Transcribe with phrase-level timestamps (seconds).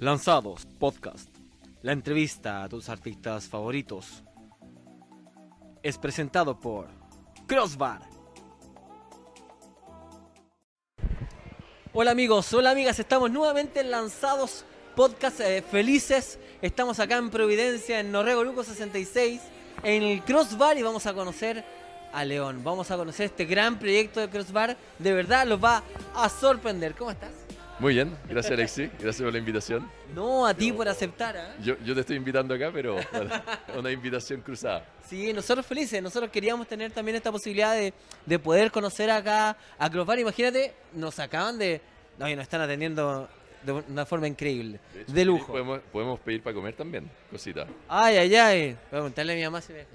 [0.00, 1.28] Lanzados Podcast.
[1.82, 4.22] La entrevista a tus artistas favoritos.
[5.82, 6.86] Es presentado por
[7.48, 8.02] Crossbar.
[11.92, 14.64] Hola amigos, hola amigas, estamos nuevamente en Lanzados
[14.94, 16.38] Podcast eh, felices.
[16.62, 19.40] Estamos acá en Providencia, en Norrego Luco 66,
[19.82, 21.64] en el Crossbar y vamos a conocer
[22.12, 22.62] a León.
[22.62, 24.76] Vamos a conocer este gran proyecto de Crossbar.
[25.00, 25.82] De verdad los va
[26.14, 26.94] a sorprender.
[26.94, 27.47] ¿Cómo estás?
[27.80, 29.88] Muy bien, gracias Alexi, gracias por la invitación.
[30.12, 31.36] No, a ti por aceptar.
[31.36, 31.54] ¿ah?
[31.62, 32.96] Yo, yo te estoy invitando acá, pero
[33.78, 34.84] una invitación cruzada.
[35.06, 37.94] Sí, nosotros felices, nosotros queríamos tener también esta posibilidad de,
[38.26, 40.18] de poder conocer acá a Crossbar.
[40.18, 41.80] Imagínate, nos acaban de...
[42.18, 43.28] No, y nos están atendiendo
[43.62, 45.52] de una forma increíble, hecho, de lujo.
[45.52, 47.66] Podemos, podemos pedir para comer también, cosita.
[47.88, 48.66] Ay, ay, ay.
[48.72, 49.86] Voy a preguntarle a mi mamá si me.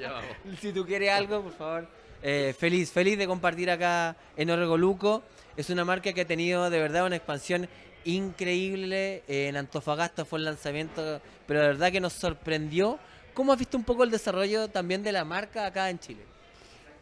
[0.00, 0.22] Ya.
[0.60, 1.99] Si tú quieres algo, por favor.
[2.22, 5.22] Eh, feliz, feliz de compartir acá en Orregoluco.
[5.56, 7.68] Es una marca que ha tenido de verdad una expansión
[8.04, 9.22] increíble.
[9.26, 12.98] Eh, en Antofagasta fue el lanzamiento, pero de verdad que nos sorprendió.
[13.34, 16.22] ¿Cómo has visto un poco el desarrollo también de la marca acá en Chile?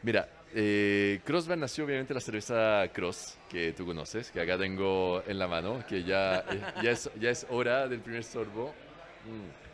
[0.03, 5.39] Mira, eh, Crossbar nació obviamente la cerveza Cross, que tú conoces, que acá tengo en
[5.39, 8.73] la mano, que ya, eh, ya es hora del primer sorbo.
[9.27, 9.69] Mm.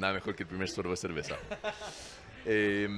[0.00, 1.36] Nada mejor que el primer sorbo de cerveza.
[2.44, 2.88] Eh,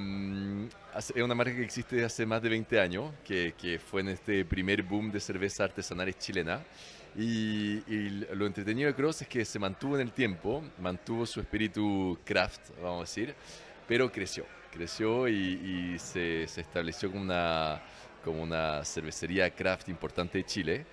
[0.96, 4.08] es una marca que existe desde hace más de 20 años, que, que fue en
[4.10, 6.62] este primer boom de cerveza artesanales chilena.
[7.16, 11.40] Y, y lo entretenido de Cross es que se mantuvo en el tiempo, mantuvo su
[11.40, 13.34] espíritu craft, vamos a decir,
[13.86, 17.80] pero creció, creció y, y se, se estableció como una,
[18.24, 20.86] como una cervecería craft importante de Chile.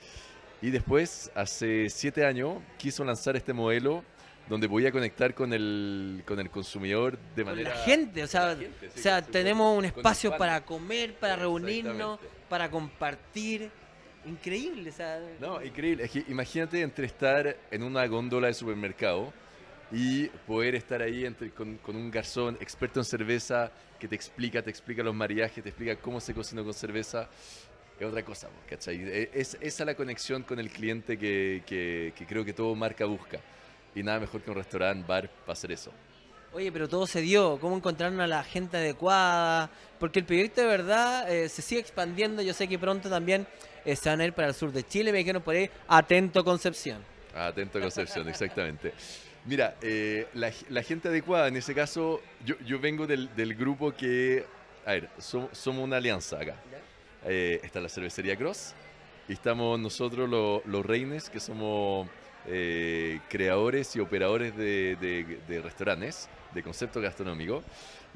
[0.62, 4.04] Y después, hace siete años, quiso lanzar este modelo
[4.52, 7.70] donde podía conectar con el, con el consumidor de Con manera...
[7.70, 10.60] la gente, o sea, la gente, sí, o sea con tenemos un con espacio para
[10.66, 13.72] comer, para reunirnos, para compartir.
[14.26, 16.04] Increíble, o sea, No, increíble.
[16.04, 19.34] Es que imagínate entre estar en una góndola de supermercado
[19.90, 24.62] y poder estar ahí entre, con, con un garzón experto en cerveza que te explica,
[24.62, 27.30] te explica los mariajes, te explica cómo se cocina con cerveza.
[27.98, 28.98] Es otra cosa, ¿cachai?
[29.02, 33.06] E- Es esa la conexión con el cliente que, que- que creo que todo marca
[33.06, 33.40] busca.
[33.96, 35.92] Y nada mejor que un restaurante, bar, para hacer eso.
[36.54, 37.58] Oye, pero todo se dio.
[37.60, 39.70] ¿Cómo encontraron a la gente adecuada?
[40.00, 42.42] Porque el proyecto de verdad eh, se sigue expandiendo.
[42.42, 43.48] Yo sé que pronto también
[43.86, 45.12] eh, se van a ir para el sur de Chile.
[45.12, 47.04] Me dijeron por ahí, atento Concepción.
[47.34, 48.94] Atento Concepción, exactamente.
[49.46, 53.92] Mira, eh, la, la gente adecuada, en ese caso, yo, yo vengo del, del grupo
[53.94, 54.46] que,
[54.86, 56.56] a ver, som- somos una alianza acá.
[57.26, 58.74] Eh, está la cervecería Cross
[59.30, 62.08] y estamos nosotros lo- los reines, que somos
[62.48, 67.64] eh, creadores y operadores de, restaurantes, de concepto gastronómico.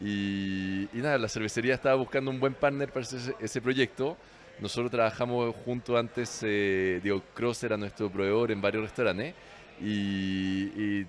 [0.02, 4.18] Y, y nada, la cervecería estaba buscando un buen partner para ese, ese proyecto.
[4.60, 9.34] Nosotros trabajamos junto antes, eh, digo, Cross era nuestro proveedor en varios restaurantes
[9.82, 11.06] y, y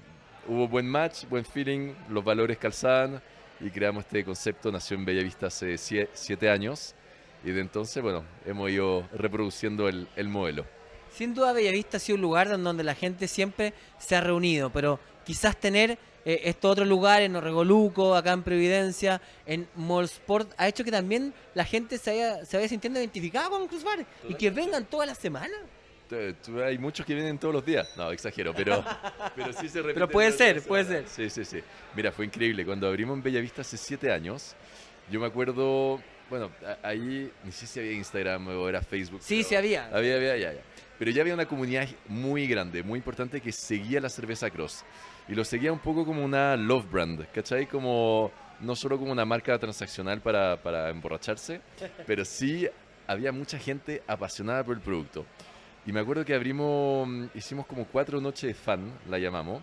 [0.48, 3.22] hubo buen match, buen feeling, los valores calzaban
[3.60, 6.94] y creamos este concepto, nació en Bellavista hace sie- siete años
[7.44, 10.64] y de entonces, bueno, hemos ido reproduciendo el modelo.
[11.16, 15.00] Sin duda Bellavista ha sido un lugar donde la gente siempre se ha reunido, pero
[15.24, 15.92] quizás tener
[16.26, 21.32] eh, estos otros lugares, en Orregoluco, acá en Providencia, en Mallsport, ha hecho que también
[21.54, 25.16] la gente se vaya, se sintiendo identificada con Cruz Bar y que vengan todas las
[25.16, 25.58] semanas.
[26.62, 27.88] Hay muchos que vienen todos los días.
[27.96, 28.84] No, exagero, pero,
[29.34, 29.94] pero sí se repite.
[29.94, 31.10] Pero puede ser, puede semanas.
[31.10, 31.60] Sí, sí, sí.
[31.94, 32.66] Mira, fue increíble.
[32.66, 34.54] Cuando abrimos en Bellavista hace siete años,
[35.10, 35.98] yo me acuerdo,
[36.28, 36.50] bueno,
[36.82, 39.20] ahí, ni sé si había Instagram o era Facebook.
[39.22, 39.86] Sí, sí había.
[39.86, 40.60] Había, había, ya, ya.
[40.98, 44.84] Pero ya había una comunidad muy grande, muy importante que seguía la cerveza Cross.
[45.28, 47.66] Y lo seguía un poco como una love brand, ¿cachai?
[47.66, 51.60] Como, no solo como una marca transaccional para, para emborracharse,
[52.06, 52.68] pero sí
[53.06, 55.26] había mucha gente apasionada por el producto.
[55.84, 59.62] Y me acuerdo que abrimos, hicimos como cuatro noches de fan, la llamamos,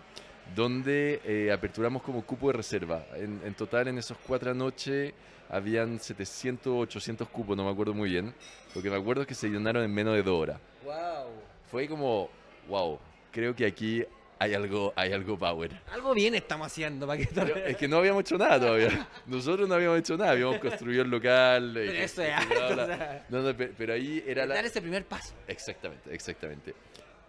[0.54, 3.04] donde eh, aperturamos como cupo de reserva.
[3.16, 5.12] En, en total, en esas cuatro noches,
[5.48, 8.34] habían 700, 800 cupos, no me acuerdo muy bien.
[8.74, 10.58] Lo que me acuerdo es que se llenaron en menos de dos horas.
[10.84, 10.94] Wow.
[11.70, 12.28] Fue como,
[12.68, 12.98] wow,
[13.32, 14.04] creo que aquí
[14.38, 15.70] hay algo, hay algo power.
[15.92, 19.08] Algo bien estamos haciendo para que Pero es que no habíamos hecho nada todavía.
[19.26, 20.32] Nosotros no habíamos hecho nada.
[20.32, 21.76] Habíamos construido el local.
[21.76, 23.26] eh, Pero eso es o sea.
[23.28, 24.56] No, no, pe- pero ahí era la...
[24.56, 25.34] dar ese primer paso.
[25.48, 26.74] Exactamente, exactamente.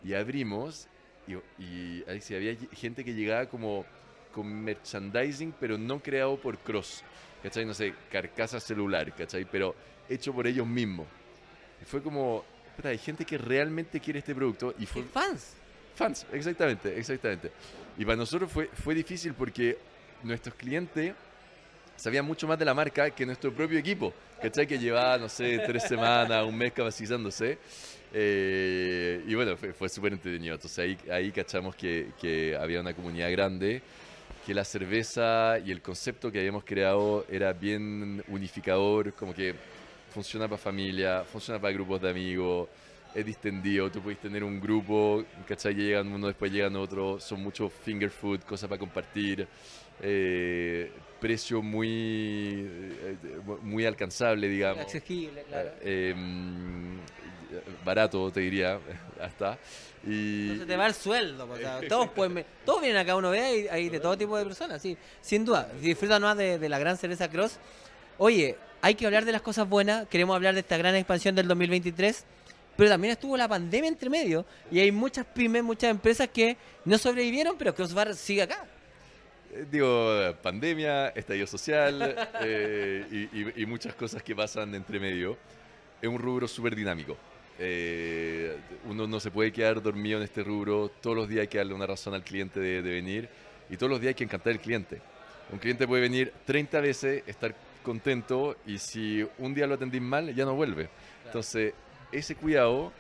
[0.04, 0.88] Y abrimos
[1.27, 3.86] y, y ahí sí, había gente que llegaba como
[4.33, 7.04] con merchandising, pero no creado por Cross.
[7.42, 7.66] ¿Cachai?
[7.66, 9.45] No sé, carcasa celular, ¿cachai?
[9.45, 9.75] Pero
[10.10, 11.07] hecho por ellos mismos.
[11.81, 12.44] Y fue como,
[12.83, 15.04] hay gente que realmente quiere este producto y fue...
[15.04, 15.54] Fans.
[15.95, 17.51] Fans, exactamente, exactamente.
[17.98, 19.78] Y para nosotros fue, fue difícil porque
[20.24, 21.13] nuestros clientes
[21.95, 24.68] sabía mucho más de la marca que nuestro propio equipo, ¿cachai?
[24.68, 27.57] Que llevaba, no sé, tres semanas, un mes capacitándose.
[28.13, 30.56] Eh, y bueno, fue, fue súper entretenido.
[30.56, 33.81] Entonces ahí, ahí cachamos que, que había una comunidad grande,
[34.45, 39.56] que la cerveza y el concepto que habíamos creado era bien unificador, como que
[40.12, 42.69] funciona para familia, funciona para grupos de amigos,
[43.13, 45.74] es distendido, tú puedes tener un grupo, ¿cachai?
[45.74, 49.47] Llegan uno, después llegan otro, son muchos finger food, cosas para compartir,
[50.01, 50.92] eh,
[51.25, 51.89] precio muy,
[52.69, 53.18] eh,
[53.63, 54.83] muy alcanzable, digamos.
[54.83, 55.72] Accesible, claro.
[55.81, 57.00] Eh, em,
[57.83, 58.80] barato, te diría,
[59.19, 59.57] hasta.
[60.06, 63.39] Y, se te va el sueldo, o sea, todos, pueden, todos vienen acá, uno ve,
[63.42, 65.68] hay, hay de todo tipo de personas, sí, sin duda.
[65.81, 67.57] Disfrutan más de, de la gran cerveza Cross.
[68.19, 71.48] Oye, hay que hablar de las cosas buenas, queremos hablar de esta gran expansión del
[71.48, 72.24] 2023,
[72.78, 77.00] pero también estuvo la pandemia entre medio y hay muchas pymes, muchas empresas que no
[77.00, 78.68] sobrevivieron, pero Crossbar sigue acá.
[79.72, 85.38] Digo, pandemia, estallido social eh, y, y- y muchas cosas que pasan entre medio.
[86.02, 87.16] Es un rubro súper dinámico.
[87.57, 90.90] Eh, uno no se puede quedar dormido en este rubro.
[91.02, 93.30] Todos los días hay que darle una razón al cliente de, de venir
[93.69, 95.00] y todos los días hay que encantar al cliente.
[95.52, 100.34] Un cliente puede venir 30 veces, estar contento y si un día lo atendís mal,
[100.36, 100.90] ya no vuelve.
[101.25, 101.74] Entonces,
[102.12, 102.92] ese cuidado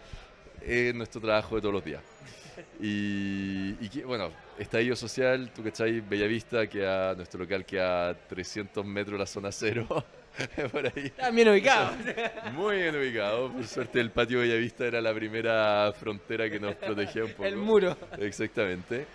[0.65, 2.01] es nuestro trabajo de todos los días.
[2.81, 8.15] Y, y que, bueno, estallido social, tú cachai, Bellavista, que a nuestro local que a
[8.27, 9.87] 300 metros la zona cero,
[10.71, 11.09] por ahí.
[11.11, 11.91] También ubicado.
[12.53, 13.51] Muy bien ubicado.
[13.51, 17.45] Por suerte el patio Bellavista era la primera frontera que nos protegía un poco.
[17.45, 17.97] El muro.
[18.19, 19.05] Exactamente.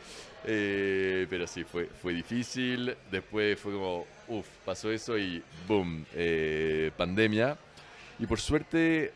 [0.47, 2.97] Eh, pero sí, fue, fue difícil.
[3.11, 7.57] Después fue como, uff, pasó eso y boom, eh, pandemia.
[8.19, 9.13] Y por suerte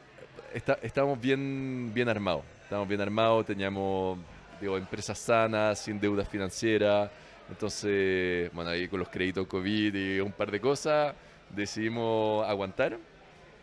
[0.52, 2.42] está- estábamos bien, bien armados.
[2.64, 4.18] Estábamos bien armados, teníamos
[4.60, 7.10] digo, empresas sanas, sin deudas financieras.
[7.50, 11.14] Entonces, bueno, ahí con los créditos COVID y un par de cosas,
[11.50, 12.96] decidimos aguantar.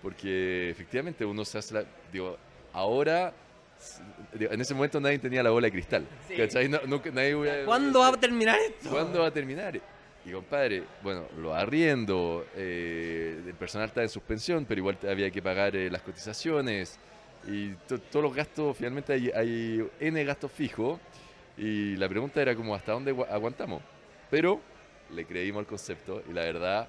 [0.01, 1.83] Porque efectivamente uno se hace la.
[2.11, 2.37] Digo,
[2.73, 3.33] ahora.
[4.39, 6.05] En ese momento nadie tenía la bola de cristal.
[6.27, 6.35] Sí.
[6.69, 8.89] No- nunca- nadie hubiera- ¿Cuándo va a terminar esto?
[8.91, 9.79] ¿Cuándo va a terminar?
[10.23, 15.41] Y compadre, bueno, lo arriendo, eh, el personal está en suspensión, pero igual había que
[15.41, 16.99] pagar eh, las cotizaciones
[17.47, 20.99] y to- todos los gastos, finalmente hay, hay N gastos fijos
[21.57, 23.81] y la pregunta era como hasta dónde gua- aguantamos.
[24.29, 24.61] Pero
[25.11, 26.87] le creímos al concepto y la verdad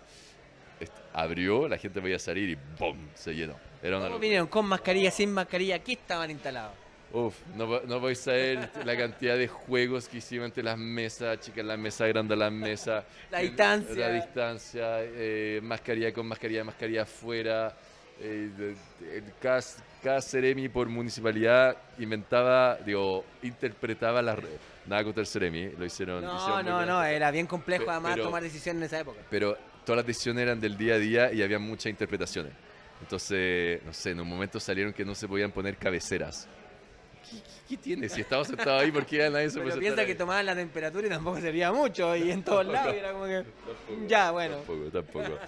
[1.12, 2.96] abrió, la gente podía salir y ¡bum!
[3.14, 3.54] se llenó.
[3.82, 4.20] Era una locura.
[4.20, 6.72] vinieron con mascarilla, sin mascarilla, aquí estaban instalados.
[7.12, 11.64] Uf, no, no podéis saber la cantidad de juegos que hicimos entre las mesas, chicas
[11.64, 13.04] las mesas, grandes las mesas.
[13.30, 13.94] La distancia.
[14.08, 17.76] La distancia, eh, mascarilla con mascarilla, mascarilla afuera.
[18.20, 19.60] eh, de- de- cada,
[20.02, 24.38] cada Ceremi por municipalidad inventaba, digo, interpretaba las...
[24.38, 26.24] re- Nada contra el Ceremi, lo hicieron.
[26.24, 29.20] No, hicieron no, no, era bien complejo además tomar decisiones en esa época.
[29.30, 32.52] Pero todas las decisiones eran del día a día y había muchas interpretaciones.
[33.00, 36.48] Entonces, no sé, en un momento salieron que no se podían poner cabeceras.
[37.32, 38.08] ¿Qué, qué- tiene?
[38.08, 40.18] Si estaba sentado ahí, ¿por qué nadie se Pero piensa que ahí?
[40.18, 43.44] tomaban la temperatura y tampoco servía mucho y en todos lados era como que...
[44.06, 44.56] Ya, bueno.
[44.56, 45.38] Tampoco, tampoco.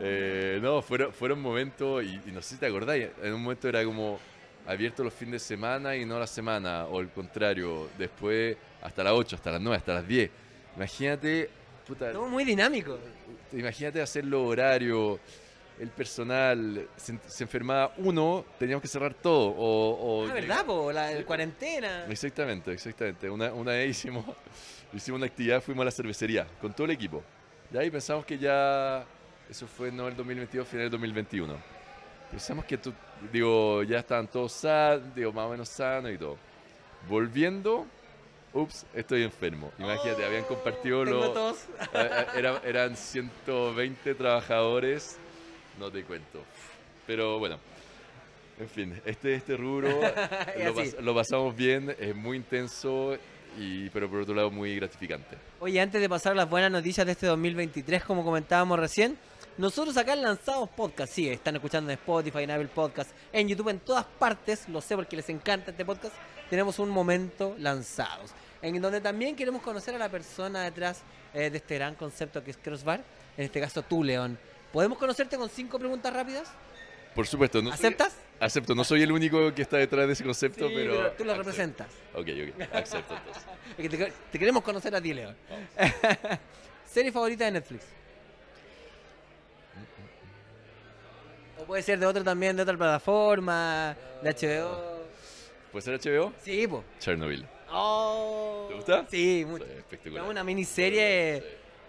[0.00, 3.68] Eh, no, fueron, fueron momentos, y, y no sé si te acordáis, en un momento
[3.68, 4.18] era como
[4.66, 9.12] abierto los fines de semana y no la semana, o el contrario, después hasta las
[9.14, 10.30] 8, hasta las 9, hasta las 10.
[10.76, 11.48] Imagínate,
[11.86, 12.98] puta, Todo muy dinámico.
[13.52, 15.18] imagínate hacerlo horario,
[15.80, 19.48] el personal, se, se enfermaba uno, teníamos que cerrar todo.
[19.50, 20.90] O, o Ah, ¿verdad, po?
[20.92, 22.06] La el cuarentena.
[22.08, 23.30] Exactamente, exactamente.
[23.30, 24.24] Una, una vez hicimos,
[24.92, 27.22] hicimos una actividad, fuimos a la cervecería con todo el equipo.
[27.72, 29.04] Y ahí pensamos que ya,
[29.48, 31.54] eso fue no el 2022, final del 2021.
[32.30, 32.92] Pensamos que, tú,
[33.32, 36.36] digo, ya estaban todos sanos, digo, más o menos sanos y todo.
[37.08, 37.86] Volviendo,
[38.52, 39.70] ups, estoy enfermo.
[39.78, 41.32] Imagínate, habían compartido Oh, los...
[41.34, 41.64] tos.
[42.34, 45.18] Era- eran 120 trabajadores,
[45.78, 46.42] no te cuento.
[47.06, 47.58] Pero bueno,
[48.60, 50.92] en fin, este, este rubro lo, así.
[50.92, 53.16] pas- lo pasamos bien, es muy intenso,
[53.58, 55.36] y, pero por otro lado muy gratificante.
[55.60, 59.16] Oye, antes de pasar las buenas noticias de este 2023, como comentábamos recién,
[59.56, 63.80] nosotros acá lanzamos podcast, sí, están escuchando en Spotify, en Apple Podcast, en YouTube, en
[63.80, 66.14] todas partes, lo sé porque les encanta este podcast,
[66.50, 68.30] tenemos un momento lanzados,
[68.62, 71.02] en donde también queremos conocer a la persona detrás
[71.34, 73.00] eh, de este gran concepto que es Crossbar,
[73.36, 74.38] en este caso tú, León.
[74.72, 76.50] ¿Podemos conocerte con cinco preguntas rápidas?
[77.14, 78.16] Por supuesto, no soy- ¿Aceptas?
[78.38, 80.92] acepto, no soy el único que está detrás de ese concepto, Sí, pero...
[80.96, 81.34] pero tú lo acepto.
[81.50, 81.86] representas.
[82.14, 83.44] Ok, ok, acepto entonces.
[83.76, 85.36] Te, te queremos conocer a ti, León.
[86.86, 87.84] ¿Serie favorita de Netflix?
[91.60, 94.98] O puede ser de otro también, de otra plataforma, de HBO.
[95.72, 96.32] ¿Puede ser HBO?
[96.42, 96.82] Sí, pues.
[97.00, 97.46] Chernobyl.
[97.70, 98.66] Oh.
[98.68, 99.06] ¿Te gusta?
[99.10, 99.64] Sí, mucho.
[99.64, 100.24] Sí, Es espectacular.
[100.24, 101.42] una miniserie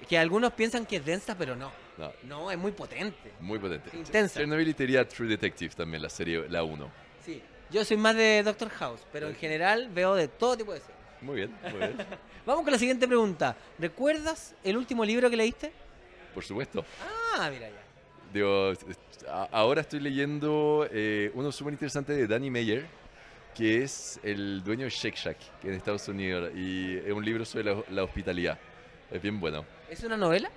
[0.07, 1.71] que algunos piensan que es densa, pero no.
[1.99, 3.31] No, No, es muy potente.
[3.41, 3.89] muy potente.
[3.95, 4.39] Intensa.
[4.39, 6.89] Chernobyl diría True Detective también, la serie, la 1.
[7.25, 7.41] Sí.
[7.69, 10.97] Yo soy más de Doctor House, pero en general veo de todo tipo de series.
[11.21, 11.97] Muy bien, muy bien.
[12.45, 13.55] Vamos con la siguiente pregunta.
[13.77, 15.71] ¿Recuerdas el último libro que leíste?
[16.33, 16.85] Por supuesto.
[17.37, 17.75] Ah, mira ya.
[18.33, 18.73] Digo,
[19.51, 22.85] ahora estoy leyendo eh, uno súper interesante de Danny Meyer,
[23.53, 27.65] que es el dueño de Shake Shack en Estados Unidos, y es un libro sobre
[27.65, 28.57] la, la hospitalidad.
[29.11, 29.65] Es bien bueno.
[29.89, 30.49] ¿Es una novela?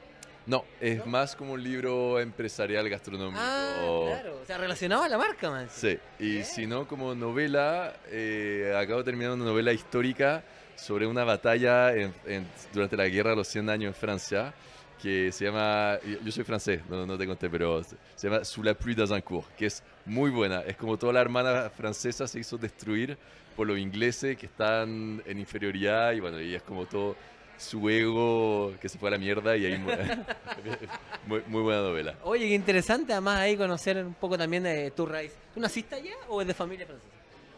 [0.46, 1.06] No, es ¿No?
[1.06, 3.38] más como un libro empresarial gastronómico.
[3.40, 4.40] Ah, claro.
[4.42, 5.68] O sea, relacionado a la marca, man.
[5.70, 6.44] Sí, y Bien.
[6.44, 10.42] si no, como novela, eh, acabo de terminar una novela histórica
[10.74, 14.52] sobre una batalla en- en- durante la Guerra de los 100 años en Francia,
[15.00, 18.64] que se llama, yo soy francés, no, no te conté, pero se se llama Sous
[18.64, 20.60] la pluie d'Azincourt, que es muy buena.
[20.62, 23.16] Es como toda la hermana francesa se hizo destruir
[23.56, 27.16] por los ingleses que están en inferioridad y bueno, y es como todo
[27.58, 29.90] su ego que se fue a la mierda y ahí mu-
[31.26, 32.14] muy, muy buena novela.
[32.24, 35.32] Oye, qué interesante además ahí conocer un poco también de tu raíz.
[35.54, 37.10] ¿Tú naciste allá o es de familia francesa?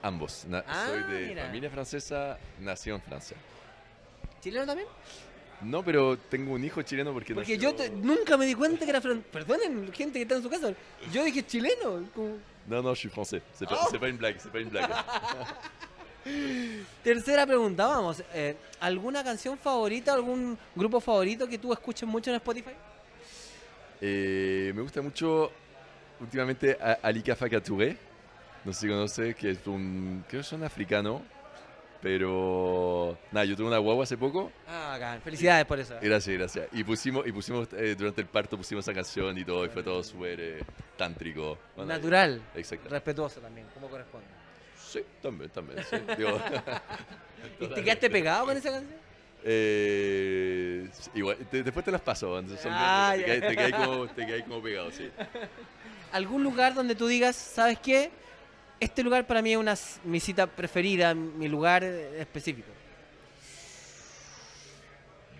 [0.03, 0.45] Ambos.
[0.49, 1.47] Na- Ah, soy de mira.
[1.47, 3.37] familia francesa, nació en Francia.
[4.43, 4.89] ¿Chileno también?
[5.63, 8.85] No, pero tengo un hijo chileno porque Porque nació- yo te- nunca me di cuenta
[8.85, 9.25] que era francés.
[9.33, 10.75] Perdonen, gente que está en su casa.
[11.11, 12.05] Yo dije chileno.
[12.15, 12.37] como-
[12.67, 13.41] No, no, je suis français.
[13.55, 13.89] C'est pas, Oh.
[13.91, 14.91] c'est pas une blague, c'est pas une blague.
[17.02, 18.23] Tercera pregunta, vamos.
[18.33, 22.73] eh, ¿Alguna canción favorita, algún grupo favorito que tú escuches mucho en Spotify?
[24.00, 25.50] Eh, me gusta mucho
[26.21, 27.97] últimamente Alika Fakatouré.
[28.64, 30.25] No sé si conoces, que es un.
[30.28, 31.23] Creo que son africano.
[32.00, 33.16] Pero.
[33.33, 34.52] Nada, yo tuve una guagua hace poco.
[34.69, 35.23] Ah, bacán.
[35.23, 35.95] Felicidades por eso.
[36.02, 36.69] Gracias, gracias.
[36.73, 39.83] Y pusimos, y pusimos eh, durante el parto pusimos esa canción y todo, y fue
[39.83, 40.62] todo súper eh,
[40.99, 41.59] tántrico.
[41.75, 42.43] Bueno, Natural.
[42.54, 42.90] Exacto.
[42.90, 44.26] Respetuoso también, como corresponde.
[44.95, 45.85] Sí, también, también.
[45.91, 45.97] Sí.
[46.17, 46.41] Digo,
[47.59, 48.95] ¿Y te quedaste pegado con esa canción?
[49.43, 52.41] Eh, igual, te- después te las paso.
[52.57, 54.07] son Ah, te, quedáis como,
[54.47, 55.11] como pegado, sí.
[56.13, 58.13] ¿Algún lugar donde tú digas, ¿sabes qué?
[58.79, 59.75] Este lugar para mí es una,
[60.05, 62.69] mi cita preferida, mi lugar específico.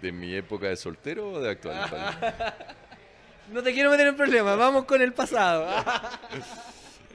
[0.03, 1.89] ¿De mi época de soltero o de actual?
[3.53, 5.69] No te quiero meter en problemas, vamos con el pasado.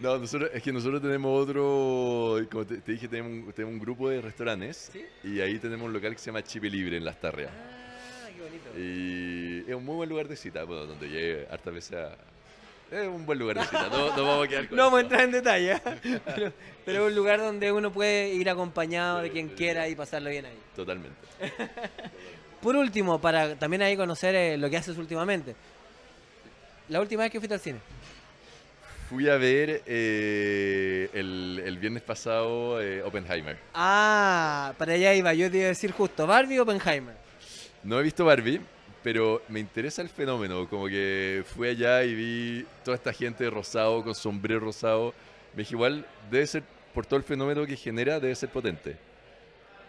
[0.02, 3.80] No, nosotros, es que nosotros tenemos otro, como te, te dije, tenemos un, tenemos un
[3.80, 5.06] grupo de restaurantes ¿Sí?
[5.24, 7.52] y ahí tenemos un local que se llama Chipe Libre en Las Tarrias.
[7.52, 8.80] Ah, qué bonito.
[8.80, 12.16] Y es un muy buen lugar de cita, bueno, donde llegué hartas veces a...
[12.96, 15.02] Es un buen lugar de cita, no, no vamos a quedar con No vamos a
[15.02, 15.82] entrar en detalle, ¿eh?
[16.26, 16.54] pero,
[16.86, 20.46] pero es un lugar donde uno puede ir acompañado de quien quiera y pasarlo bien
[20.46, 20.60] ahí.
[20.76, 21.18] Totalmente.
[22.62, 25.56] Por último, para también ahí conocer eh, lo que haces últimamente.
[26.90, 27.80] La última vez que fuiste al cine.
[29.10, 33.58] Fui a ver eh, el, el viernes pasado eh, Oppenheimer.
[33.74, 35.34] Ah, para allá iba.
[35.34, 37.16] Yo te iba a decir justo, Barbie o Oppenheimer.
[37.84, 38.62] No he visto Barbie,
[39.02, 40.70] pero me interesa el fenómeno.
[40.70, 45.16] Como que fui allá y vi toda esta gente rosado, con sombrero rosado.
[45.56, 46.62] Me dije, igual, debe ser,
[46.94, 48.96] por todo el fenómeno que genera, debe ser potente.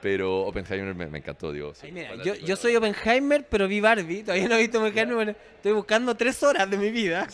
[0.00, 1.74] Pero Oppenheimer me, me encantó, digo.
[1.82, 4.22] Ay, mira, yo, yo soy Oppenheimer, pero vi Barbie.
[4.22, 5.36] Todavía no he visto Oppenheimer.
[5.56, 7.28] Estoy buscando tres horas de mi vida.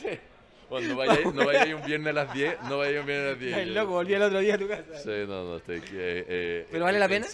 [0.68, 3.30] Bueno, no vayáis no vayáis un viernes a las 10, no vayáis un viernes a
[3.32, 3.54] las 10.
[3.56, 4.98] Ay, yo- loco, volví el otro día a tu casa.
[5.02, 5.76] Sí, no, no, estoy...
[5.78, 7.26] eh, eh, ¿Pero vale la pena?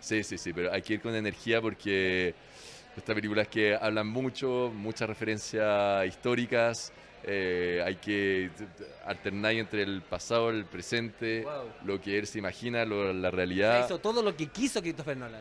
[0.00, 2.34] Sí, sí, sí, pero hay que ir con energía porque
[2.96, 6.92] estas películas que hablan mucho, muchas referencias históricas,
[7.24, 8.50] eh, hay que
[9.06, 11.70] alternar entre el pasado, el presente, Wow.
[11.86, 13.84] lo que él se imagina, lo- la O sea, realidad.
[13.86, 15.40] hizo todo lo que quiso Christopher Nolan.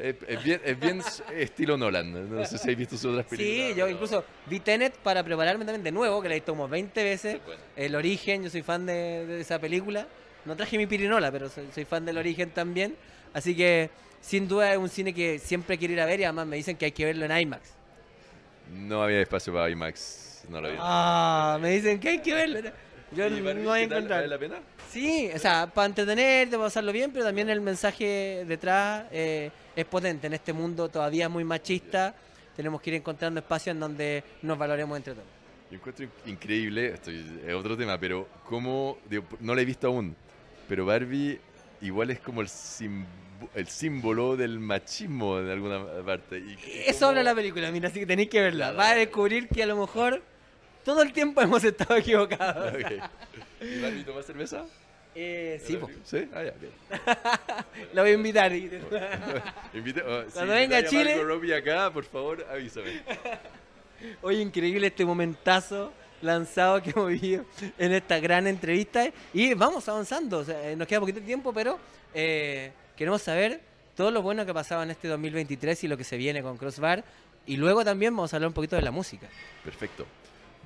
[0.00, 1.02] Es, es bien, es bien
[1.34, 3.68] estilo Nolan, no sé si habéis visto sus otras películas.
[3.68, 6.52] Sí, yo pero- incluso vi Tenet para prepararme también de nuevo, que la he visto
[6.52, 7.34] como 20 veces.
[7.34, 7.60] Sí, bueno.
[7.76, 10.06] El origen, yo soy fan de, de esa película.
[10.46, 12.96] No traje mi pirinola, pero soy, soy fan del origen también.
[13.34, 13.90] Así que,
[14.22, 16.76] sin duda, es un cine que siempre quiero ir a ver y además me dicen
[16.78, 17.68] que hay que verlo en IMAX.
[18.72, 20.76] No había espacio para IMAX, no lo vi.
[20.80, 22.70] Ah, me dicen que hay que verlo.
[23.12, 24.18] Yo ¿Y Barbie, no voy a encontrar.
[24.20, 24.56] ¿Vale la pena?
[24.90, 29.84] Sí, o sea, para entretenerte, para pasarlo bien, pero también el mensaje detrás eh, es
[29.84, 30.26] potente.
[30.28, 32.14] En este mundo todavía muy machista,
[32.56, 35.26] tenemos que ir encontrando espacios en donde nos valoremos entre todos.
[35.70, 38.98] Yo encuentro inc- increíble, esto es otro tema, pero como,
[39.40, 40.14] no lo he visto aún,
[40.68, 41.38] pero Barbie
[41.80, 43.04] igual es como el, sim-
[43.54, 46.38] el símbolo del machismo en alguna parte.
[46.38, 48.72] Y, Eso cómo- habla la película, mira, así que tenéis que verla.
[48.72, 50.22] Vas a descubrir que a lo mejor
[50.84, 52.72] todo el tiempo hemos estado equivocados.
[52.80, 52.92] Ok.
[53.62, 54.64] ¿Y Barbie toma cerveza?
[55.14, 55.78] Eh, sí.
[56.04, 56.28] ¿Sí?
[56.32, 56.72] Ah, ya, bien.
[57.92, 58.52] la voy a invitar.
[58.52, 63.02] Invite- oh, si Cuando venga a Chile- Robbie acá, por favor, avísame.
[64.22, 67.44] Oye, increíble este momentazo lanzado que hemos vivido
[67.78, 69.10] en esta gran entrevista.
[69.34, 71.78] Y vamos avanzando, o sea, eh, nos queda poquito tiempo, pero
[72.14, 73.60] eh, queremos saber
[73.96, 76.56] todo lo bueno que ha pasado en este 2023 y lo que se viene con
[76.56, 77.04] Crossbar.
[77.46, 79.26] Y luego también vamos a hablar un poquito de la música.
[79.64, 80.06] Perfecto.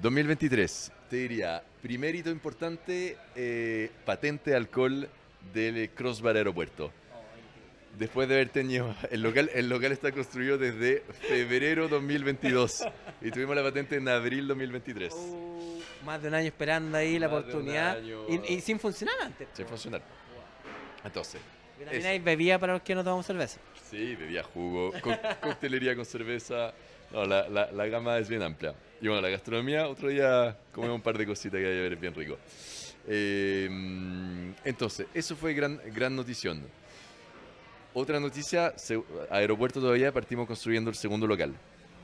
[0.03, 5.09] 2023, te diría, primer hito importante, eh, patente de alcohol
[5.53, 6.91] del Crossbar Aeropuerto.
[7.99, 12.85] Después de haber tenido, el local, el local está construido desde febrero 2022
[13.23, 15.13] y tuvimos la patente en abril 2023.
[15.15, 17.99] Uh, más de un año esperando ahí la Más oportunidad.
[18.03, 19.47] Y, y sin funcionar antes.
[19.53, 20.03] Sin funcionar.
[21.05, 21.41] Entonces,
[21.79, 23.61] También hay bebida para los que no tomamos cerveza.
[23.89, 26.75] sí, bebía jugo, co- coctelería con cerveza.
[27.13, 28.75] No, la, la, la gama es bien amplia.
[29.01, 31.93] Y bueno, la gastronomía, otro día comemos un par de cositas que hay que ver,
[31.93, 32.39] es bien rico.
[33.07, 33.69] Eh,
[34.65, 36.63] entonces, eso fue gran, gran notición.
[37.93, 41.55] Otra noticia, se- aeropuerto todavía, partimos construyendo el segundo local.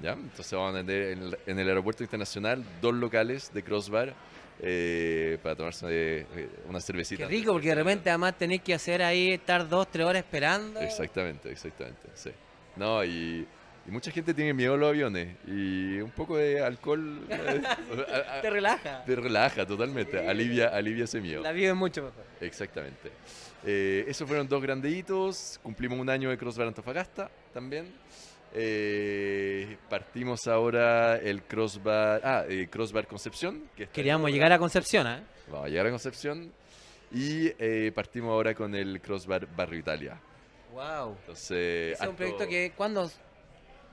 [0.03, 0.13] ¿ya?
[0.13, 4.15] Entonces vamos a tener en el, en el aeropuerto internacional dos locales de crossbar
[4.63, 6.27] eh, para tomarse eh,
[6.69, 7.25] una cervecita.
[7.25, 10.81] Qué rico, porque de repente además tenés que hacer ahí, estar dos, tres horas esperando.
[10.81, 12.31] Exactamente, exactamente, sí.
[12.77, 13.47] No, y,
[13.87, 17.63] y mucha gente tiene miedo a los aviones y un poco de alcohol eh,
[18.43, 19.05] Te relaja.
[19.05, 21.43] te relaja totalmente, alivia, alivia ese miedo.
[21.43, 22.25] La vives mucho mejor.
[22.41, 23.11] Exactamente.
[23.65, 25.61] Eh, esos fueron dos grandes hitos.
[25.63, 27.93] Cumplimos un año de Crossbar Antofagasta también.
[28.53, 33.71] Eh, partimos ahora el Crossbar, ah, eh, Crossbar Concepción.
[33.77, 35.23] Que Queríamos llegar a Concepción, ¿eh?
[35.49, 36.53] Vamos a llegar a Concepción.
[37.13, 37.51] Y
[37.91, 40.21] partimos ahora con el Crossbar Barrio Italia.
[40.73, 41.17] Wow.
[41.21, 43.11] Entonces, es un proyecto que, ¿cuándo?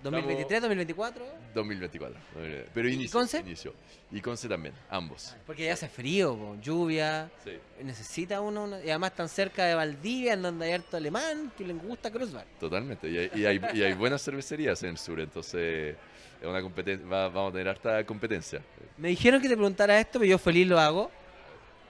[0.04, 1.26] ¿2023, 2024?
[1.56, 2.18] 2024.
[2.34, 2.72] 2024.
[2.74, 3.20] Pero ¿Y inicio.
[3.20, 3.40] Conce?
[3.40, 3.74] inicio.
[4.12, 5.36] Y Conce también, ambos.
[5.46, 7.30] Porque ya hace frío, po, lluvia.
[7.44, 7.58] Sí.
[7.84, 11.66] Necesita uno, una- y además tan cerca de Valdivia, en donde hay harto alemán, que
[11.66, 12.46] le gusta Crossbar.
[12.60, 13.10] Totalmente.
[13.10, 15.96] Y hay, y hay, y hay buenas cervecerías en el sur, entonces
[16.42, 18.62] es una competen- va- vamos a tener harta competencia.
[18.98, 21.12] Me dijeron que te preguntara esto, pero yo feliz lo hago.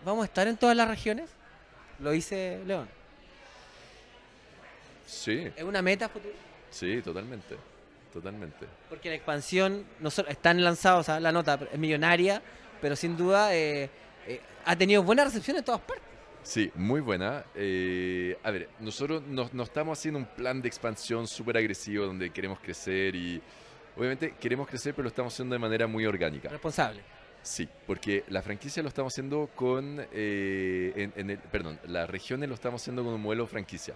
[0.05, 1.29] ¿Vamos a estar en todas las regiones?
[1.99, 2.87] Lo hice León.
[5.05, 6.33] Sí, ¿Es una meta futura?
[6.69, 7.55] sí, totalmente.
[8.11, 8.65] Totalmente.
[8.89, 12.41] Porque la expansión, nosotros, están lanzados, o sea, la nota es millonaria,
[12.81, 13.89] pero sin duda eh,
[14.25, 16.07] eh, ha tenido buena recepción en todas partes.
[16.47, 17.43] Sí, muy buena.
[17.55, 22.29] Eh, a ver, nosotros no, no estamos haciendo un plan de expansión súper agresivo donde
[22.29, 23.41] queremos crecer y
[23.97, 26.47] obviamente queremos crecer, pero lo estamos haciendo de manera muy orgánica.
[26.47, 27.01] Responsable.
[27.41, 32.49] Sí, porque la franquicia lo estamos haciendo con, eh, en, en el, perdón, las regiones
[32.49, 33.95] lo estamos haciendo con un modelo franquicia.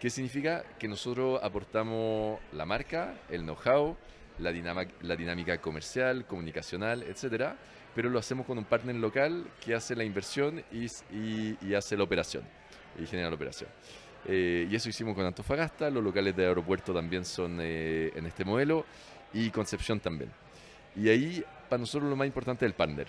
[0.00, 0.64] ¿Qué significa?
[0.78, 3.96] Que nosotros aportamos la marca, el know-how,
[4.38, 4.50] la,
[5.02, 7.56] la dinámica comercial, comunicacional, etcétera,
[7.94, 11.96] pero lo hacemos con un partner local que hace la inversión y, y- y hace
[11.98, 12.44] la operación,
[12.98, 13.68] y genera la operación.
[14.26, 18.44] Eh, y eso hicimos con Antofagasta, los locales de aeropuerto también son eh, en este
[18.44, 18.86] modelo,
[19.34, 20.30] y Concepción también.
[20.96, 23.08] Y ahí, para nosotros lo más importante es el partner,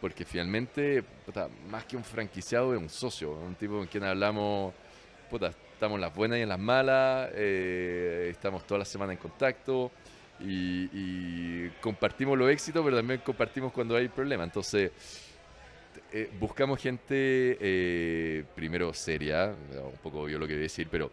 [0.00, 4.74] porque finalmente, puta, más que un franquiciado, es un socio, un tipo con quien hablamos,
[5.30, 5.52] puta,
[5.82, 9.90] estamos en las buenas y en las malas, eh, estamos toda la semana en contacto
[10.38, 14.46] y, compartimos los éxitos, pero también compartimos cuando hay problemas.
[14.46, 14.92] Entonces,
[16.12, 21.10] eh, buscamos gente, eh, primero seria, un poco obvio lo que voy a decir, pero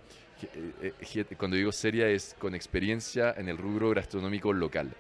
[1.36, 4.92] cuando digo seria es con experiencia en el rubro gastronómico local.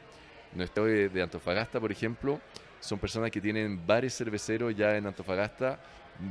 [0.55, 2.41] Nuestro de, de Antofagasta, por ejemplo,
[2.79, 5.79] son personas que tienen bares cerveceros ya en Antofagasta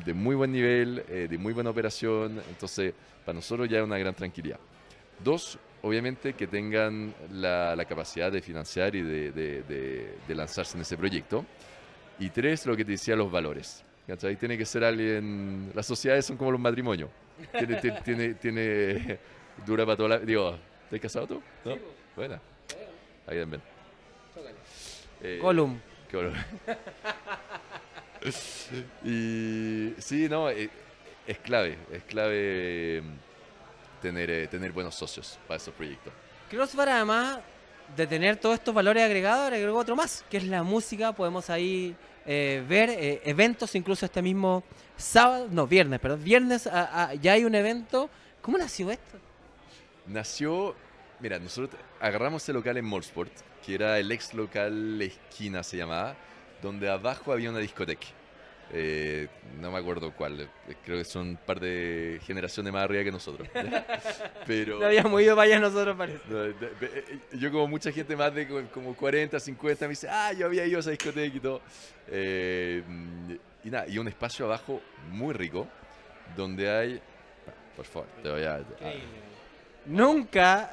[0.05, 2.93] de muy buen nivel, eh, de muy buena operación, entonces
[3.25, 4.59] para nosotros ya es una gran tranquilidad.
[5.23, 10.77] Dos, obviamente que tengan la, la capacidad de financiar y de, de- de- de lanzarse
[10.77, 11.45] en ese proyecto.
[12.19, 13.85] Y tres, lo que te decía, los valores.
[14.07, 14.37] ¿cachai?
[14.37, 15.71] Tiene que ser alguien...
[15.75, 17.11] Las sociedades son como los matrimonios.
[17.53, 19.19] Tiene, tiene, tiene, tiene-
[19.67, 20.19] dura para toda la...
[20.19, 21.43] Digo, ¿estás casado tú?
[21.65, 21.77] ¿No?
[22.17, 22.41] Buena.
[23.27, 23.63] Ahí también.
[25.23, 25.81] Eh, Column.
[29.05, 30.69] Y sí, no, eh,
[31.27, 36.13] es clave, es clave mm, tener, eh, tener buenos socios para esos proyectos.
[36.51, 37.39] Crossbar además
[37.97, 41.13] de tener todos estos valores agregados, agregó otro más, que es la música.
[41.13, 41.95] Podemos ahí
[42.27, 44.63] eh, ver eh, eventos, incluso este mismo
[44.97, 48.11] sábado, no, viernes, perdón, viernes ah, ah, ya hay un evento.
[48.43, 49.19] ¿Cómo nació esto?
[50.07, 50.75] Nació,
[51.21, 53.33] mira, nosotros agarramos ese local en Mollsport,
[53.65, 56.15] que era el ex local esquina se llamaba,
[56.63, 58.07] donde abajo había una discoteca.
[58.71, 59.29] Eh,
[59.61, 60.49] no me acuerdo cuál, eh,
[60.85, 63.49] creo que son un par de generaciones más arriba que nosotros.
[64.47, 64.79] Pero...
[64.79, 66.19] No habíamos ido para allá nosotros, parece.
[66.29, 70.33] No, eh, yo como mucha gente más de co- como 40, 50 me dice, ah,
[70.35, 71.63] yo había ido a esa discoteca y todo.
[72.09, 73.33] Eh, mm,
[73.65, 75.67] y nada, y un espacio abajo muy rico,
[76.37, 77.01] donde hay...
[77.75, 78.57] Por favor, te voy a...
[78.57, 78.61] a-
[79.89, 80.71] Nunca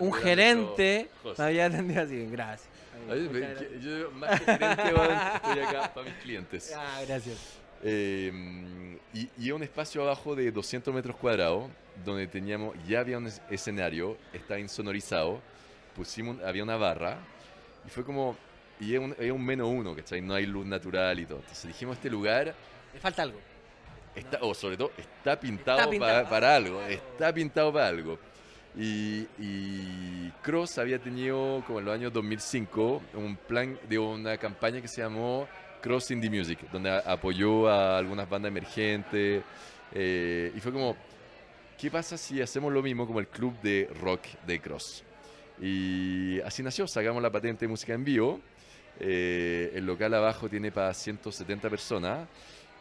[0.00, 2.26] un gerente me había atendido así.
[2.30, 2.68] Gracias.
[3.10, 3.70] Ay, me- gracias.
[3.80, 4.92] yo, más que gerente,
[5.34, 6.72] estoy acá para mis clientes.
[6.76, 7.58] Ah, gracias.
[7.82, 11.68] Eh, y, y un espacio abajo de 200 metros cuadrados,
[12.04, 15.40] donde teníamos, ya había un es- escenario, está insonorizado,
[15.96, 17.18] pusimos, había una barra
[17.86, 18.36] y fue como,
[18.78, 20.20] y es un, es un menos uno, ¿cachai?
[20.20, 21.38] No hay luz natural y todo.
[21.40, 22.54] Entonces dijimos, este lugar
[22.94, 23.38] Le falta algo.
[24.14, 26.12] Está, o sobre todo, está pintado, Está pintado.
[26.24, 26.82] Para, para algo.
[26.82, 28.18] Está pintado para algo.
[28.76, 34.80] Y, y Cross había tenido, como en los años 2005, un plan de una campaña
[34.80, 35.46] que se llamó
[35.82, 39.42] Cross Indie Music, donde a- apoyó a algunas bandas emergentes.
[39.94, 40.96] eh, y fue como,
[41.78, 45.04] ¿qué pasa si hacemos lo mismo como el club de rock de Cross?
[45.60, 48.40] Y así nació, sacamos la patente de música en vivo.
[49.00, 52.26] Eh, el local abajo tiene para 170 personas.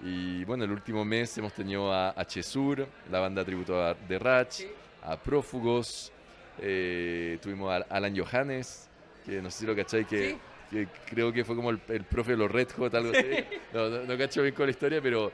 [0.04, 4.62] Y bueno, el último mes hemos tenido a H Sur, la banda tributo de Ratch,
[5.04, 6.12] a Prófugos,
[6.60, 8.88] eh, tuvimos a Alan Johannes,
[9.26, 10.38] que no sé si lo cacháis, que, Sí.
[10.72, 13.26] que creo que fue como el, el profe de los Red Hot, algo así.
[13.74, 15.32] No, no, no cacho bien con la historia, pero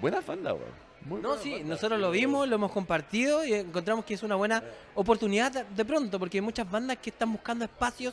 [0.00, 0.86] buena banda, weón.
[1.06, 1.68] Muy No, sí, banda.
[1.68, 4.62] nosotros lo vimos, lo hemos compartido y encontramos que es una buena
[4.94, 8.12] oportunidad de pronto, porque hay muchas bandas que están buscando espacios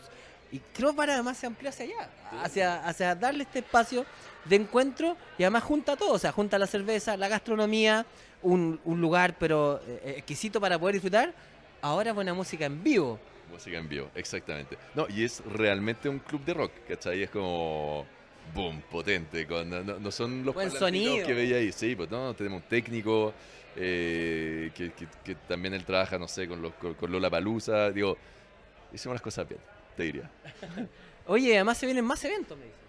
[0.53, 2.09] y Crossbar además se amplió hacia allá,
[2.43, 4.05] hacia, hacia darle este espacio
[4.45, 8.05] de encuentro y además junta todo, o sea, junta la cerveza, la gastronomía,
[8.43, 11.33] un, un lugar pero eh, exquisito para poder disfrutar,
[11.81, 13.19] ahora buena música en vivo.
[13.51, 14.77] Música en vivo, exactamente.
[14.95, 17.23] No, y es realmente un club de rock, ¿cachai?
[17.23, 18.05] Es como.
[18.53, 19.45] Boom, potente.
[19.47, 21.25] Con, no, no son los Buen sonido.
[21.25, 21.71] que veía ahí.
[21.71, 23.31] Sí, pues no, tenemos un técnico
[23.75, 27.91] eh, que, que- que también él trabaja, no sé, con, los, con, con Lola Palusa.
[27.91, 28.17] Digo,
[28.91, 29.61] hicimos las cosas bien,
[29.95, 30.29] te diría.
[31.27, 32.79] Oye, además se vienen más eventos, me dicen.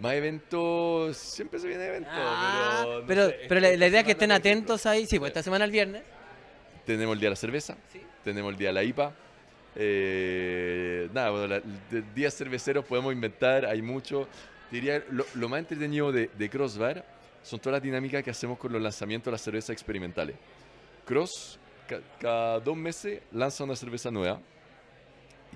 [0.00, 2.12] Más eventos, siempre se viene eventos.
[2.14, 5.18] Ah, pero, no pero, sé, pero la, la idea es que estén atentos ahí, sí,
[5.18, 6.02] pues esta semana el viernes.
[6.84, 7.76] Tenemos el día de la cerveza.
[7.92, 8.00] Sí.
[8.24, 9.12] tenemos el día de la IPA.
[9.76, 14.28] Eh, nada, bueno, la- de días cerveceros podemos inventar, hay mucho.
[14.70, 17.04] Diría, lo, lo más entretenido de, de Crossbar
[17.42, 20.34] son todas las dinámicas que hacemos con los lanzamientos de las cervezas experimentales.
[21.04, 24.40] Cross, ca- cada dos meses, lanza una cerveza nueva,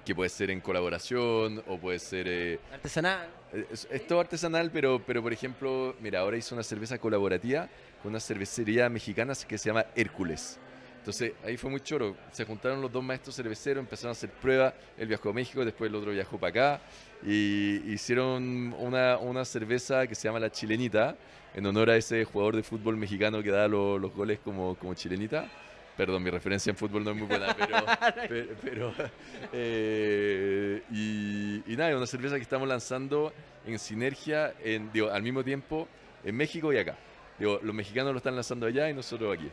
[0.06, 2.26] que puede ser en colaboración o puede ser...
[2.28, 3.26] eh, Artesanal.
[3.72, 7.68] es, es todo artesanal, pero, pero por ejemplo, mira, ahora hizo una cerveza colaborativa
[8.02, 10.58] con una cervecería mexicana que se llama Hércules.
[10.98, 12.16] Entonces ahí fue muy choro.
[12.32, 14.74] Se juntaron los dos maestros cerveceros, empezaron a hacer pruebas.
[14.96, 16.80] Él viajó a México, después el otro viajó para acá.
[17.24, 21.16] Y hicieron una, una cerveza que se llama La Chilenita,
[21.54, 24.94] en honor a ese jugador de fútbol mexicano que da lo- los goles como, como
[24.94, 25.48] chilenita.
[25.96, 27.76] Perdón, mi referencia en fútbol no es muy buena, pero.
[28.28, 28.94] pero, pero,
[29.52, 33.32] eh, y, y nada, es una cerveza que estamos lanzando
[33.66, 35.88] en sinergia, en, digo, al mismo tiempo,
[36.24, 36.96] en México y acá.
[37.38, 39.50] Digo, los mexicanos lo están lanzando allá y nosotros aquí.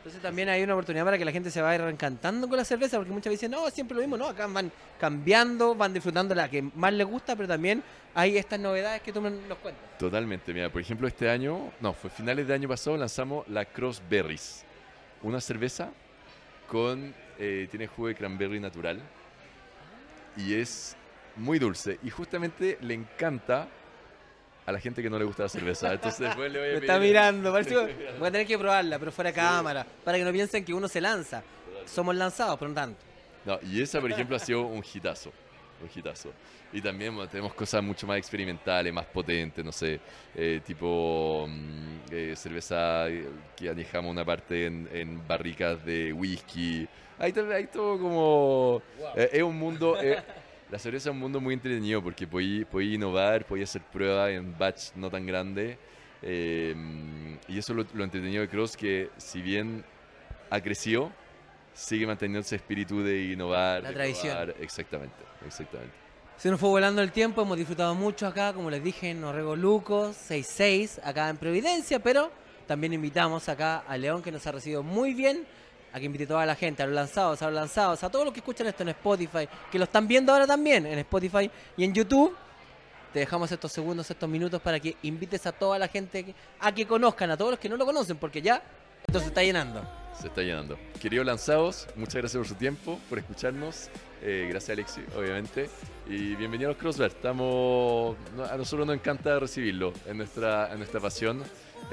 [0.00, 2.96] Entonces también hay una oportunidad para que la gente se vaya reencantando con la cerveza,
[2.96, 6.62] porque muchas veces no, siempre lo mismo, no, acá van cambiando, van disfrutando la que
[6.62, 7.82] más les gusta, pero también
[8.14, 9.98] hay estas novedades que tú nos cuentas.
[9.98, 14.00] Totalmente, mira, por ejemplo, este año, no, fue finales de año pasado, lanzamos la Cross
[14.08, 14.64] Berries,
[15.22, 15.90] una cerveza
[16.68, 19.00] con, eh, tiene jugo de cranberry natural
[20.36, 20.96] y es
[21.36, 23.68] muy dulce y justamente le encanta
[24.66, 25.92] a la gente que no le gusta la cerveza.
[25.92, 28.58] Entonces después le voy a Me pedir- está mirando, parece que voy a tener que
[28.58, 31.42] probarla, pero fuera de cámara, para que no piensen que uno se lanza.
[31.86, 33.00] Somos lanzados, pero no tanto.
[33.44, 35.32] No, y esa, por ejemplo, ha sido un hitazo.
[35.94, 36.32] Hitazo.
[36.72, 40.00] Y también bueno, tenemos cosas mucho más experimentales, más potentes, no sé,
[40.34, 46.86] eh, tipo mm, eh, cerveza eh, que añejamos una parte en, en barricas de whisky.
[47.18, 48.82] Hay, hay todo como...
[49.16, 50.00] eh, es un mundo...
[50.00, 50.22] eh,
[50.70, 54.56] la cerveza es un mundo muy entretenido porque podéis podéis innovar, podéis hacer pruebas en
[54.56, 55.76] batch no tan grande.
[56.22, 56.74] eh,
[57.48, 59.84] y eso es lo, lo entretenido de Cross, que si bien
[60.48, 61.10] ha crecido,
[61.74, 63.82] sigue manteniendo ese espíritu de innovar.
[63.82, 64.36] La tradición.
[64.36, 64.54] probar.
[64.60, 65.94] Exactamente, exactamente.
[66.36, 69.56] Se nos fue volando el tiempo, hemos disfrutado mucho acá, como les dije, en Orrego
[69.56, 72.30] Luco, 66, acá en Providencia, pero
[72.66, 75.44] también invitamos acá a León, que nos ha recibido muy bien,
[75.92, 78.24] a que invite a toda la gente, a los lanzados, a los lanzados, a todos
[78.24, 81.84] los que escuchan esto en Spotify, que lo están viendo ahora también en Spotify y
[81.84, 82.34] en YouTube.
[83.12, 86.86] Te dejamos estos segundos, estos minutos para que invites a toda la gente a que
[86.86, 88.62] conozcan, a todos los que no lo conocen, porque ya
[89.06, 89.99] esto se está llenando.
[90.20, 90.78] Se está llenando.
[91.00, 93.88] Queridos lanzados, muchas gracias por su tiempo, por escucharnos.
[94.22, 95.70] Eh, gracias, Alexi, obviamente.
[96.06, 97.08] Y bienvenidos a Crossbar.
[97.08, 98.16] Estamos,
[98.50, 101.42] a nosotros nos encanta recibirlo, en nuestra, en nuestra pasión.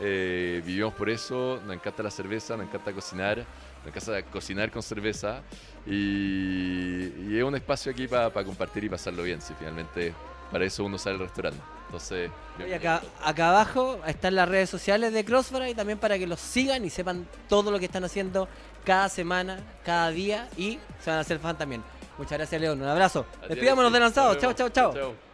[0.01, 3.37] Eh, vivimos por eso, nos encanta la cerveza, nos encanta cocinar,
[3.85, 5.41] nos encanta cocinar con cerveza.
[5.85, 10.13] Y, y es un espacio aquí para compartir y pasarlo bien, si finalmente
[10.51, 11.76] para eso uno sale al restaurante.
[11.88, 12.30] Entonces,
[12.67, 16.39] Y acá, acá abajo están las redes sociales de Crossfire y también para que los
[16.39, 18.47] sigan y sepan todo lo que están haciendo
[18.86, 21.84] cada semana, cada día y se van a hacer fan también.
[22.17, 22.82] Muchas gracias, León.
[22.82, 23.26] Un abrazo.
[23.38, 24.15] A ti, Despidámonos Alexi.
[24.19, 24.56] de vemos.
[24.56, 24.93] chao, chao.
[24.93, 25.26] chao.